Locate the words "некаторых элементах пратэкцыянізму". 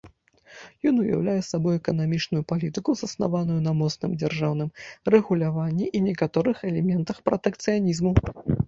6.11-8.11